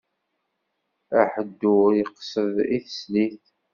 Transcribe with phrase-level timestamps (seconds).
[1.19, 3.45] Aḥeddur iqsed i teslit.